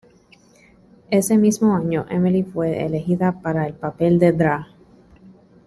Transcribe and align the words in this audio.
Ese 1.11 1.37
mismo 1.37 1.75
año 1.75 2.07
Emily 2.09 2.41
fue 2.41 2.83
elegida 2.83 3.39
para 3.39 3.67
el 3.67 3.75
papel 3.75 4.17
del 4.17 4.35
"Dra. 4.35 4.67